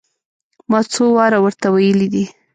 [0.69, 2.25] ما څو واره ور ته ويلي دي.